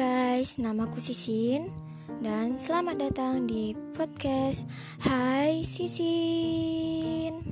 [0.00, 1.68] guys, namaku Sisin
[2.24, 4.64] dan selamat datang di podcast
[5.04, 7.44] Hai Sisin.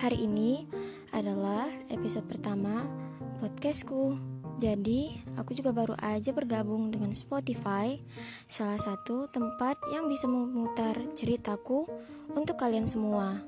[0.00, 0.64] Hari ini
[1.12, 2.88] adalah episode pertama
[3.36, 4.16] podcastku.
[4.64, 8.00] Jadi, aku juga baru aja bergabung dengan Spotify,
[8.48, 11.84] salah satu tempat yang bisa memutar ceritaku
[12.32, 13.44] untuk kalian semua.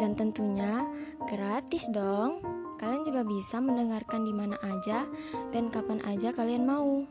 [0.00, 0.88] Dan tentunya
[1.28, 2.59] gratis dong.
[2.80, 5.04] Kalian juga bisa mendengarkan di mana aja
[5.52, 7.04] dan kapan aja kalian mau.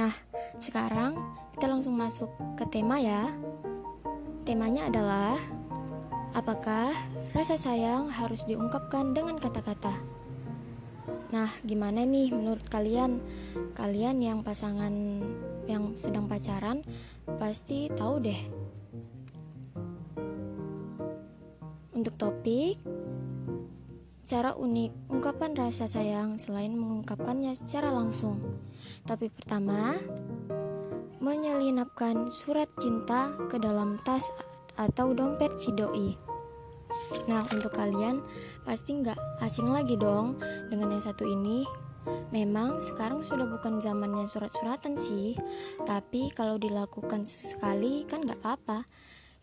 [0.00, 0.16] Nah,
[0.56, 1.12] sekarang
[1.52, 3.28] kita langsung masuk ke tema ya.
[4.48, 5.36] Temanya adalah
[6.32, 6.96] apakah
[7.36, 9.92] rasa sayang harus diungkapkan dengan kata-kata?
[11.28, 13.20] Nah, gimana nih menurut kalian?
[13.76, 15.20] Kalian yang pasangan
[15.68, 16.80] yang sedang pacaran
[17.36, 18.40] pasti tahu deh.
[21.92, 22.97] Untuk topik
[24.28, 28.60] Cara unik ungkapan rasa sayang selain mengungkapkannya secara langsung.
[29.08, 29.96] Topik pertama,
[31.16, 34.28] menyelinapkan surat cinta ke dalam tas
[34.76, 36.12] atau dompet si doi.
[37.24, 38.20] Nah, untuk kalian
[38.68, 40.36] pasti nggak asing lagi dong
[40.68, 41.64] dengan yang satu ini.
[42.28, 45.40] Memang sekarang sudah bukan zamannya surat-suratan sih,
[45.88, 48.84] tapi kalau dilakukan sekali kan nggak apa-apa.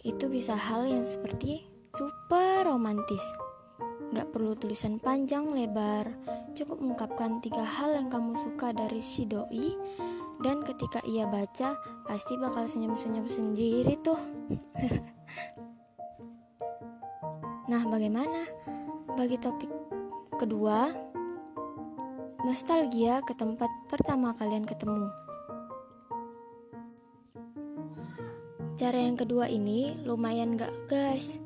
[0.05, 3.44] Itu bisa hal yang seperti super romantis.
[4.13, 6.05] Gak perlu tulisan panjang lebar,
[6.53, 9.73] cukup mengungkapkan tiga hal yang kamu suka dari si doi,
[10.43, 11.73] dan ketika ia baca,
[12.05, 14.19] pasti bakal senyum-senyum sendiri tuh.
[17.71, 18.45] nah, bagaimana?
[19.15, 19.71] Bagi topik
[20.35, 20.91] kedua,
[22.43, 25.07] nostalgia ke tempat pertama kalian ketemu.
[28.75, 31.39] Cara yang kedua ini lumayan gak guys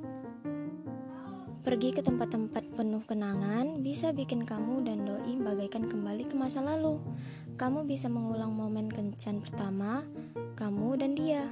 [1.70, 6.98] Pergi ke tempat-tempat penuh kenangan bisa bikin kamu dan doi bagaikan kembali ke masa lalu.
[7.62, 10.02] Kamu bisa mengulang momen kencan pertama,
[10.58, 11.46] kamu dan dia.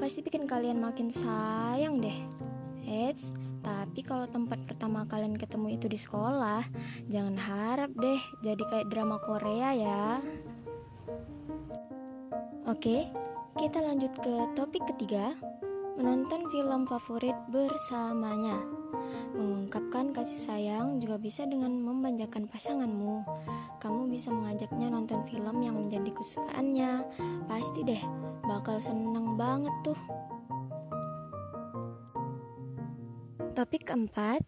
[0.00, 2.16] Pasti bikin kalian makin sayang deh.
[2.88, 6.64] Eits, tapi kalau tempat pertama kalian ketemu itu di sekolah,
[7.12, 10.24] jangan harap deh jadi kayak drama Korea ya.
[12.64, 13.12] Oke,
[13.60, 15.36] kita lanjut ke topik ketiga,
[16.00, 18.79] menonton film favorit bersamanya.
[19.34, 23.24] Mengungkapkan kasih sayang juga bisa dengan memanjakan pasanganmu.
[23.80, 27.04] Kamu bisa mengajaknya nonton film yang menjadi kesukaannya.
[27.48, 28.02] Pasti deh,
[28.44, 30.00] bakal seneng banget tuh.
[33.56, 34.40] Topik keempat,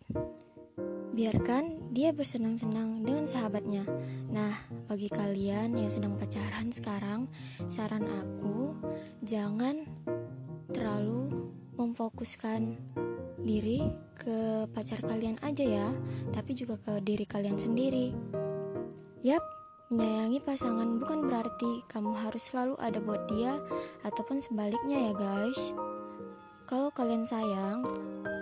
[1.13, 3.85] biarkan dia bersenang-senang dengan sahabatnya.
[4.33, 4.57] Nah,
[4.89, 7.29] bagi kalian yang sedang pacaran sekarang,
[7.69, 8.73] saran aku
[9.21, 9.85] jangan
[10.73, 12.81] terlalu memfokuskan
[13.43, 13.83] diri
[14.17, 15.89] ke pacar kalian aja ya,
[16.31, 18.15] tapi juga ke diri kalian sendiri.
[19.23, 19.43] Yap,
[19.91, 23.59] menyayangi pasangan bukan berarti kamu harus selalu ada buat dia
[24.07, 25.75] ataupun sebaliknya ya guys.
[26.65, 27.85] Kalau kalian sayang,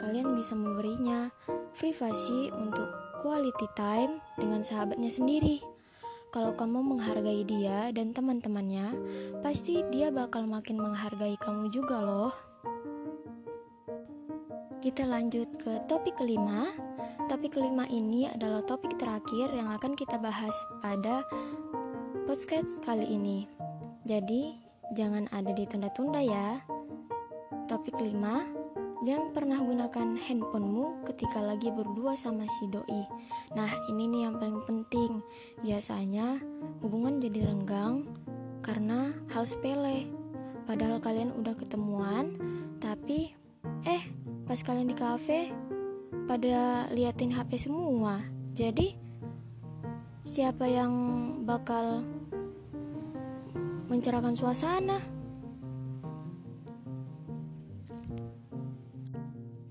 [0.05, 1.35] kalian bisa memberinya
[1.75, 2.87] privasi untuk
[3.21, 5.59] quality time dengan sahabatnya sendiri.
[6.31, 8.95] Kalau kamu menghargai dia dan teman-temannya,
[9.43, 12.50] pasti dia bakal makin menghargai kamu juga loh.
[14.81, 16.73] Kita lanjut ke topik kelima.
[17.29, 21.21] Topik kelima ini adalah topik terakhir yang akan kita bahas pada
[22.25, 23.45] podcast kali ini.
[24.09, 24.57] Jadi,
[24.97, 26.65] jangan ada ditunda-tunda ya.
[27.69, 28.49] Topik kelima,
[29.05, 33.05] jangan pernah gunakan handphonemu ketika lagi berdua sama si doi.
[33.53, 35.21] Nah, ini nih yang paling penting.
[35.61, 36.41] Biasanya
[36.81, 38.09] hubungan jadi renggang
[38.65, 40.09] karena hal sepele.
[40.65, 42.33] Padahal kalian udah ketemuan,
[42.81, 43.37] tapi
[43.85, 45.55] eh pas kalian di kafe
[46.27, 48.19] pada liatin HP semua.
[48.51, 48.99] Jadi
[50.27, 50.91] siapa yang
[51.47, 52.03] bakal
[53.87, 54.99] mencerahkan suasana?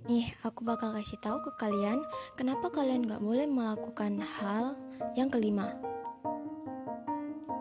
[0.07, 1.99] Nih, aku bakal kasih tahu ke kalian
[2.39, 4.79] kenapa kalian gak boleh melakukan hal
[5.19, 5.75] yang kelima.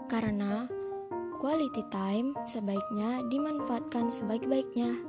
[0.06, 0.70] Karena
[1.42, 5.07] quality time sebaiknya dimanfaatkan sebaik-baiknya.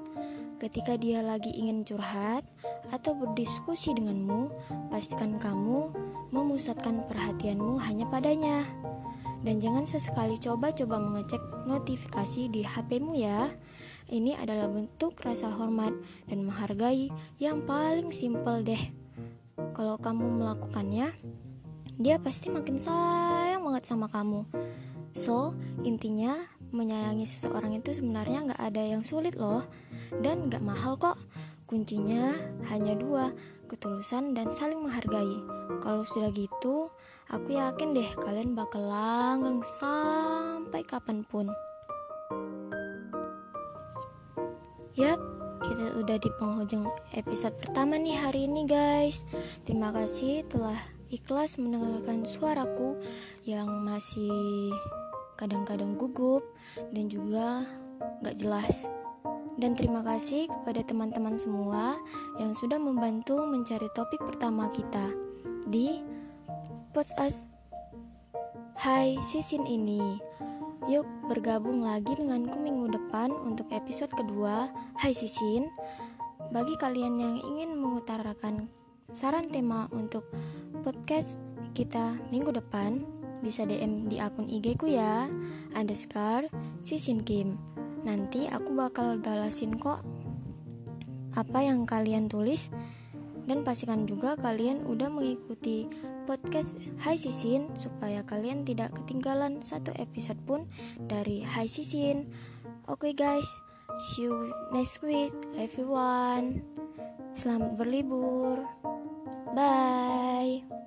[0.60, 2.44] Ketika dia lagi ingin curhat
[2.92, 4.52] atau berdiskusi denganmu,
[4.92, 5.96] pastikan kamu
[6.36, 8.68] memusatkan perhatianmu hanya padanya.
[9.40, 13.56] Dan jangan sesekali coba-coba mengecek notifikasi di HPmu ya.
[14.12, 15.96] Ini adalah bentuk rasa hormat
[16.28, 17.08] dan menghargai
[17.40, 18.92] yang paling simpel deh.
[19.72, 21.16] Kalau kamu melakukannya,
[21.96, 24.44] dia pasti makin sayang banget sama kamu.
[25.16, 25.56] So,
[25.88, 26.36] intinya
[26.70, 29.66] menyayangi seseorang itu sebenarnya nggak ada yang sulit loh
[30.22, 31.18] dan gak mahal kok.
[31.70, 32.34] Kuncinya
[32.74, 33.30] hanya dua,
[33.70, 35.38] ketulusan dan saling menghargai.
[35.86, 36.90] Kalau sudah gitu,
[37.30, 41.46] Aku yakin deh kalian bakal langgang sampai kapan pun.
[44.98, 45.22] Yap,
[45.62, 49.30] kita udah di penghujung episode pertama nih hari ini guys
[49.64, 50.76] Terima kasih telah
[51.14, 52.98] ikhlas mendengarkan suaraku
[53.46, 54.74] yang masih
[55.40, 56.44] kadang-kadang gugup
[56.92, 57.64] dan juga
[58.20, 58.92] gak jelas.
[59.56, 61.96] Dan terima kasih kepada teman-teman semua
[62.40, 65.12] yang sudah membantu mencari topik pertama kita
[65.68, 66.04] Di
[66.92, 67.48] Podcast
[68.80, 70.20] Hai Sisin ini.
[70.88, 74.72] Yuk bergabung lagi denganku minggu depan untuk episode kedua.
[74.96, 75.68] Hai Sisin.
[76.56, 78.72] Bagi kalian yang ingin mengutarakan
[79.12, 80.24] saran tema untuk
[80.88, 81.44] podcast
[81.76, 85.32] kita minggu depan Bisa DM di akun IG ku ya
[85.76, 86.52] Underscore
[86.84, 87.56] Sisin Kim
[88.04, 90.04] Nanti aku bakal balasin kok
[91.36, 92.68] Apa yang kalian tulis
[93.48, 95.88] Dan pastikan juga kalian udah mengikuti
[96.30, 100.70] podcast Hai Sisin supaya kalian tidak ketinggalan satu episode pun
[101.02, 102.30] dari Hai Sisin.
[102.86, 103.50] Oke okay guys,
[103.98, 106.62] see you next week everyone.
[107.34, 108.62] Selamat berlibur.
[109.58, 110.79] Bye.